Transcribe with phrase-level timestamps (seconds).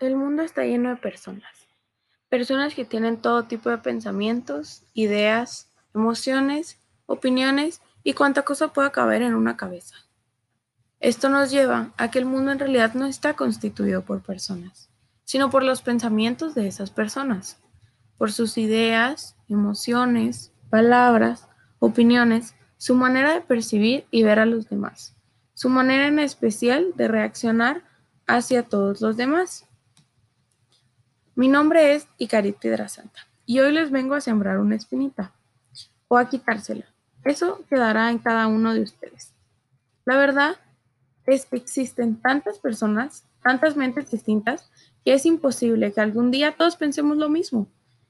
[0.00, 1.66] El mundo está lleno de personas.
[2.28, 9.22] Personas que tienen todo tipo de pensamientos, ideas, emociones, opiniones y cuánta cosa pueda caber
[9.22, 9.96] en una cabeza.
[11.00, 14.88] Esto nos lleva a que el mundo en realidad no está constituido por personas,
[15.24, 17.58] sino por los pensamientos de esas personas,
[18.18, 21.48] por sus ideas, emociones, palabras,
[21.80, 25.16] opiniones, su manera de percibir y ver a los demás,
[25.54, 27.82] su manera en especial de reaccionar
[28.26, 29.67] hacia todos los demás.
[31.38, 35.30] Mi nombre es Icarit Piedra Santa y hoy les vengo a sembrar una espinita
[36.08, 36.86] o a quitársela.
[37.22, 39.34] Eso quedará en cada uno de ustedes.
[40.04, 40.56] La verdad
[41.26, 44.68] es que existen tantas personas, tantas mentes distintas,
[45.04, 47.68] que es imposible que algún día todos pensemos lo mismo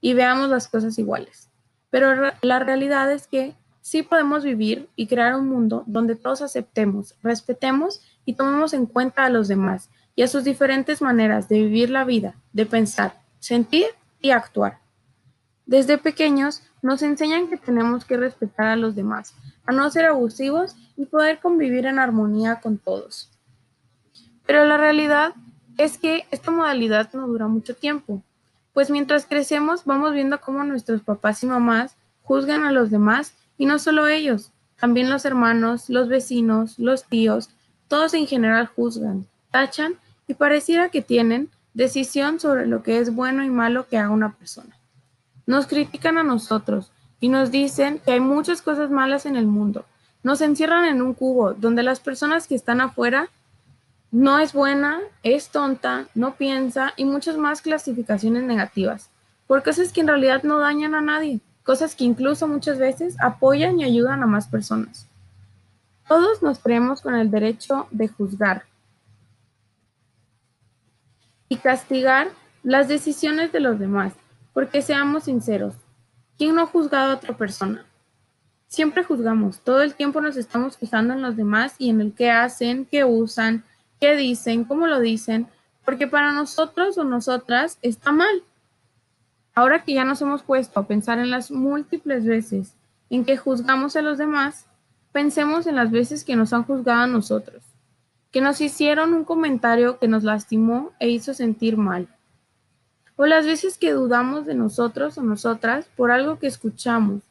[0.00, 1.50] y veamos las cosas iguales.
[1.90, 7.14] Pero la realidad es que sí podemos vivir y crear un mundo donde todos aceptemos,
[7.22, 11.88] respetemos y tomemos en cuenta a los demás y a sus diferentes maneras de vivir
[11.88, 13.86] la vida, de pensar, sentir
[14.20, 14.78] y actuar.
[15.64, 20.76] Desde pequeños nos enseñan que tenemos que respetar a los demás, a no ser abusivos
[20.98, 23.30] y poder convivir en armonía con todos.
[24.44, 25.32] Pero la realidad
[25.78, 28.22] es que esta modalidad no dura mucho tiempo,
[28.74, 33.64] pues mientras crecemos vamos viendo cómo nuestros papás y mamás juzgan a los demás y
[33.64, 37.48] no solo ellos, también los hermanos, los vecinos, los tíos,
[37.88, 39.94] todos en general juzgan, tachan
[40.30, 44.32] y pareciera que tienen decisión sobre lo que es bueno y malo que haga una
[44.32, 44.76] persona.
[45.44, 49.84] Nos critican a nosotros y nos dicen que hay muchas cosas malas en el mundo.
[50.22, 53.28] Nos encierran en un cubo donde las personas que están afuera
[54.12, 59.10] no es buena, es tonta, no piensa y muchas más clasificaciones negativas,
[59.48, 63.80] por cosas que en realidad no dañan a nadie, cosas que incluso muchas veces apoyan
[63.80, 65.08] y ayudan a más personas.
[66.06, 68.64] Todos nos creemos con el derecho de juzgar,
[71.50, 72.28] y castigar
[72.62, 74.14] las decisiones de los demás,
[74.54, 75.74] porque seamos sinceros,
[76.38, 77.84] ¿quién no ha juzgado a otra persona?
[78.68, 82.30] Siempre juzgamos, todo el tiempo nos estamos fijando en los demás y en el que
[82.30, 83.64] hacen, qué usan,
[83.98, 85.48] qué dicen, cómo lo dicen,
[85.84, 88.44] porque para nosotros o nosotras está mal.
[89.52, 92.74] Ahora que ya nos hemos puesto a pensar en las múltiples veces
[93.10, 94.66] en que juzgamos a los demás,
[95.10, 97.69] pensemos en las veces que nos han juzgado a nosotros
[98.30, 102.08] que nos hicieron un comentario que nos lastimó e hizo sentir mal.
[103.16, 107.22] O las veces que dudamos de nosotros o nosotras por algo que escuchamos.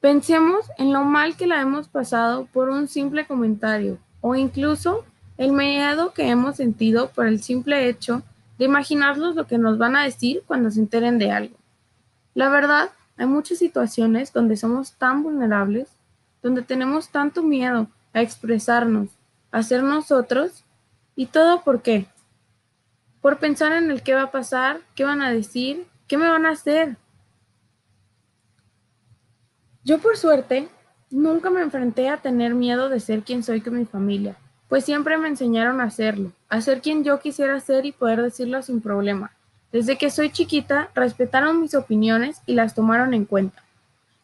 [0.00, 5.04] Pensemos en lo mal que la hemos pasado por un simple comentario o incluso
[5.36, 8.22] el miedo que hemos sentido por el simple hecho
[8.58, 11.56] de imaginarnos lo que nos van a decir cuando se enteren de algo.
[12.34, 15.88] La verdad, hay muchas situaciones donde somos tan vulnerables,
[16.42, 19.08] donde tenemos tanto miedo a expresarnos,
[19.54, 20.64] a ser nosotros.
[21.14, 22.06] ¿Y todo por qué?
[23.20, 26.44] Por pensar en el qué va a pasar, qué van a decir, qué me van
[26.44, 26.96] a hacer.
[29.84, 30.68] Yo por suerte
[31.08, 34.36] nunca me enfrenté a tener miedo de ser quien soy con mi familia,
[34.68, 38.60] pues siempre me enseñaron a hacerlo, a ser quien yo quisiera ser y poder decirlo
[38.60, 39.30] sin problema.
[39.70, 43.62] Desde que soy chiquita, respetaron mis opiniones y las tomaron en cuenta.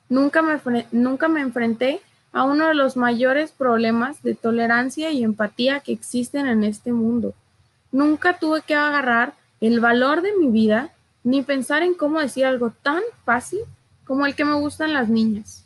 [0.09, 0.59] Nunca me,
[0.91, 2.01] nunca me enfrenté
[2.33, 7.35] a uno de los mayores problemas de tolerancia y empatía que existen en este mundo.
[7.93, 10.91] Nunca tuve que agarrar el valor de mi vida
[11.25, 13.61] ni pensar en cómo decir algo tan fácil
[14.05, 15.65] como el que me gustan las niñas.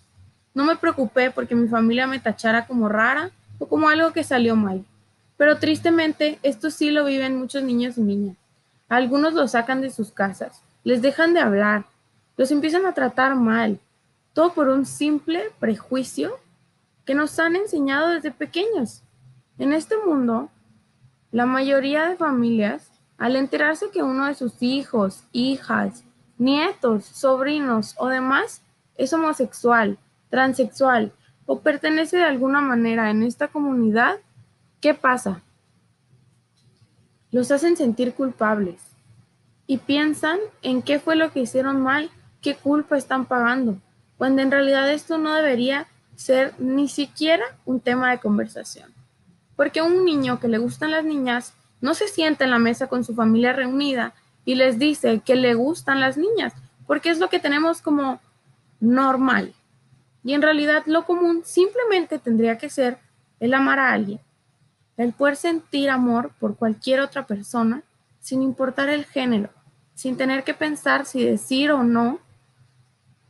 [0.55, 4.57] No me preocupé porque mi familia me tachara como rara o como algo que salió
[4.57, 4.85] mal.
[5.37, 8.37] Pero tristemente esto sí lo viven muchos niños y niñas.
[8.89, 11.85] Algunos lo sacan de sus casas, les dejan de hablar,
[12.37, 13.81] los empiezan a tratar mal,
[14.33, 16.39] todo por un simple prejuicio
[17.05, 19.03] que nos han enseñado desde pequeños.
[19.59, 20.51] En este mundo,
[21.31, 26.05] la mayoría de familias, al enterarse que uno de sus hijos, hijas,
[26.39, 28.63] nietos, sobrinos o demás
[28.97, 29.99] es homosexual,
[30.31, 31.13] transexual
[31.47, 34.17] o pertenece de alguna manera en esta comunidad,
[34.81, 35.43] ¿qué pasa?
[37.31, 38.81] Los hacen sentir culpables
[39.67, 42.11] y piensan en qué fue lo que hicieron mal,
[42.41, 43.79] qué culpa están pagando,
[44.19, 48.93] cuando en realidad esto no debería ser ni siquiera un tema de conversación.
[49.57, 53.05] Porque un niño que le gustan las niñas no se sienta en la mesa con
[53.05, 54.15] su familia reunida
[54.45, 56.53] y les dice que le gustan las niñas,
[56.87, 58.21] porque es lo que tenemos como
[58.81, 59.55] normal.
[60.23, 62.99] Y en realidad lo común simplemente tendría que ser
[63.41, 64.21] el amar a alguien,
[64.97, 67.83] el poder sentir amor por cualquier otra persona
[68.21, 69.51] sin importar el género,
[69.95, 72.21] sin tener que pensar si decir o no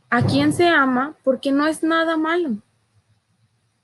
[0.09, 2.57] a quién se ama, porque no es nada malo.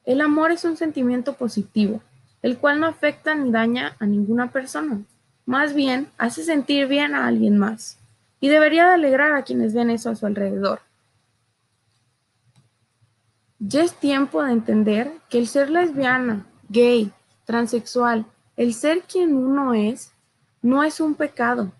[0.05, 2.01] El amor es un sentimiento positivo,
[2.41, 5.01] el cual no afecta ni daña a ninguna persona.
[5.45, 7.97] más bien hace sentir bien a alguien más
[8.39, 10.81] y debería de alegrar a quienes ven eso a su alrededor.
[13.59, 17.11] Ya es tiempo de entender que el ser lesbiana, gay,
[17.45, 18.25] transexual,
[18.57, 20.11] el ser quien uno es,
[20.61, 21.71] no es un pecado,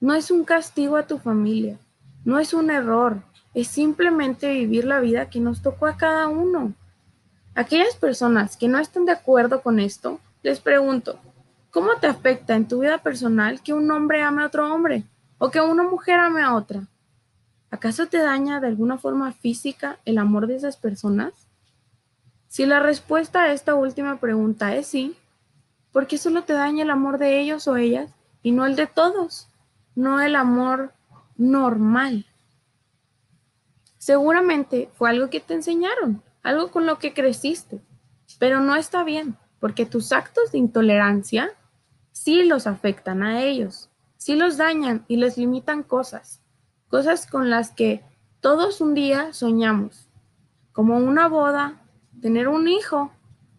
[0.00, 1.78] no es un castigo a tu familia,
[2.24, 3.22] no es un error,
[3.52, 6.72] es simplemente vivir la vida que nos tocó a cada uno.
[7.54, 11.18] Aquellas personas que no están de acuerdo con esto, les pregunto,
[11.70, 15.04] ¿cómo te afecta en tu vida personal que un hombre ame a otro hombre
[15.38, 16.86] o que una mujer ame a otra?
[17.70, 21.48] ¿Acaso te daña de alguna forma física el amor de esas personas?
[22.48, 25.16] Si la respuesta a esta última pregunta es sí,
[25.92, 28.10] ¿por qué solo te daña el amor de ellos o ellas
[28.42, 29.48] y no el de todos?
[29.94, 30.92] No el amor
[31.36, 32.24] normal.
[33.98, 37.80] Seguramente fue algo que te enseñaron, algo con lo que creciste,
[38.38, 41.50] pero no está bien, porque tus actos de intolerancia
[42.12, 46.40] sí los afectan a ellos, sí los dañan y les limitan cosas,
[46.88, 48.02] cosas con las que
[48.40, 50.08] todos un día soñamos,
[50.72, 51.80] como una boda,
[52.20, 53.12] tener un hijo,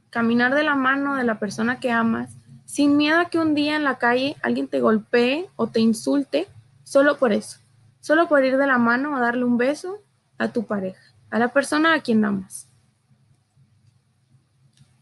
[0.09, 2.35] caminar de la mano de la persona que amas,
[2.65, 6.47] sin miedo a que un día en la calle alguien te golpee o te insulte
[6.83, 7.59] solo por eso,
[7.99, 10.01] solo por ir de la mano o darle un beso
[10.37, 12.68] a tu pareja, a la persona a quien amas.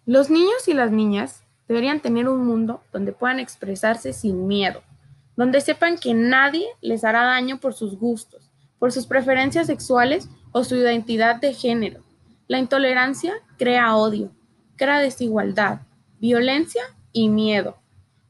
[0.08, 4.82] Los niños y las niñas deberían tener un mundo donde puedan expresarse sin miedo,
[5.36, 8.50] donde sepan que nadie les hará daño por sus gustos,
[8.80, 12.06] por sus preferencias sexuales o su identidad de género.
[12.48, 14.32] La intolerancia crea odio,
[14.78, 15.82] crea desigualdad,
[16.22, 17.76] violencia y miedo.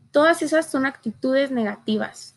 [0.09, 2.35] Todas esas son actitudes negativas.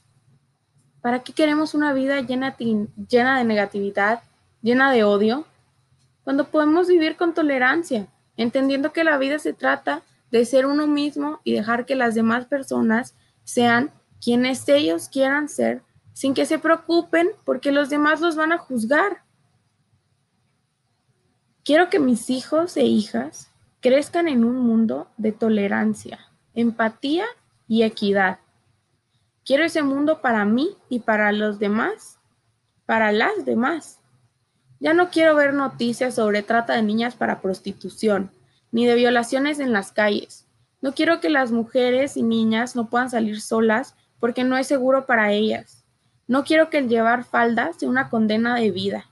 [1.00, 4.22] ¿Para qué queremos una vida llena, de negatividad,
[4.60, 5.46] llena de odio,
[6.24, 8.06] cuando podemos vivir con tolerancia,
[8.40, 12.46] entendiendo que la vida se trata de ser uno mismo y dejar que las demás
[12.46, 13.14] personas
[13.44, 15.82] sean quienes ellos quieran ser,
[16.14, 19.24] sin que se preocupen porque los demás los van a juzgar.
[21.64, 23.50] Quiero que mis hijos e hijas
[23.80, 26.18] crezcan en un mundo de tolerancia,
[26.54, 27.26] empatía
[27.68, 28.38] y equidad.
[29.44, 32.18] Quiero ese mundo para mí y para los demás,
[32.86, 33.99] para las demás.
[34.80, 38.30] Ya no quiero ver noticias sobre trata de niñas para prostitución,
[38.72, 40.46] ni de violaciones en las calles.
[40.80, 45.04] No quiero que las mujeres y niñas no puedan salir solas porque no es seguro
[45.04, 45.84] para ellas.
[46.26, 49.06] No quiero que el llevar falda sea una condena de vida.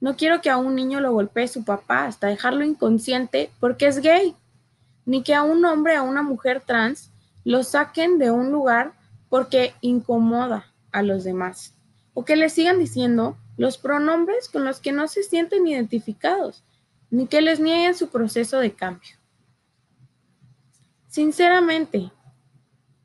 [0.00, 4.00] No quiero que a un niño lo golpee su papá hasta dejarlo inconsciente porque es
[4.00, 4.36] gay.
[5.04, 7.10] Ni que a un hombre o a una mujer trans
[7.44, 8.92] lo saquen de un lugar
[9.28, 11.74] porque incomoda a los demás.
[12.14, 16.64] O que le sigan diciendo los pronombres con los que no se sienten identificados,
[17.10, 19.16] ni que les nieguen su proceso de cambio.
[21.08, 22.10] Sinceramente,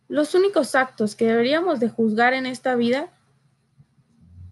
[0.08, 3.10] los únicos actos que deberíamos de juzgar en esta vida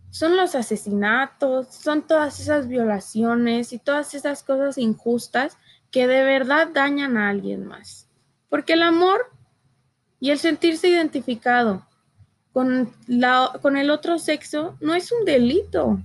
[0.10, 5.58] son los asesinatos, son todas esas violaciones y todas esas cosas injustas
[5.92, 8.10] que de verdad dañan a alguien más.
[8.50, 9.32] Porque el amor
[10.20, 11.86] y el sentirse identificado
[12.56, 16.00] con, la, con el otro sexo no es un delito.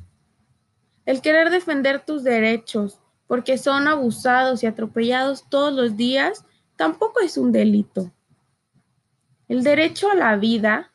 [1.06, 2.99] El querer defender tus derechos
[3.29, 6.44] porque son abusados y atropellados todos los días
[6.75, 8.11] tampoco es un delito.
[9.47, 10.91] El derecho a la vida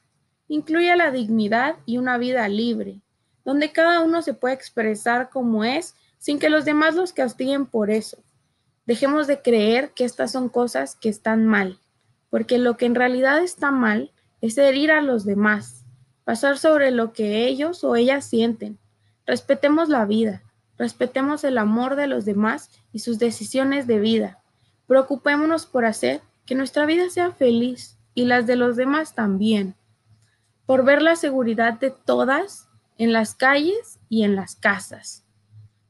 [0.50, 3.00] incluye la dignidad y una vida libre,
[3.46, 7.92] donde cada uno se puede expresar como es sin que los demás los castiguen por
[7.92, 8.18] eso.
[8.86, 11.80] Dejemos de creer que estas son cosas que están mal,
[12.30, 14.12] porque lo que en realidad está mal
[14.46, 15.86] es herir a los demás,
[16.24, 18.78] pasar sobre lo que ellos o ellas sienten.
[19.26, 20.44] Respetemos la vida,
[20.78, 24.40] respetemos el amor de los demás y sus decisiones de vida.
[24.86, 29.74] Preocupémonos por hacer que nuestra vida sea feliz y las de los demás también,
[30.68, 35.24] por ver la seguridad de todas en las calles y en las casas,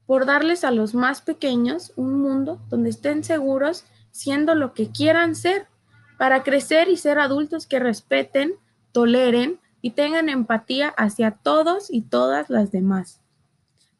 [0.05, 5.35] por darles a los más pequeños un mundo donde estén seguros siendo lo que quieran
[5.35, 5.67] ser
[6.17, 8.55] para crecer y ser adultos que respeten,
[8.91, 13.21] toleren y tengan empatía hacia todos y todas las demás.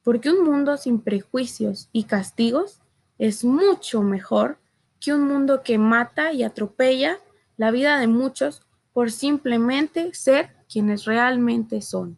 [0.03, 2.79] Porque un mundo sin prejuicios y castigos
[3.17, 4.57] es mucho mejor
[4.99, 7.19] que un mundo que mata y atropella
[7.57, 8.61] la vida de muchos
[8.93, 12.17] por simplemente ser quienes realmente son.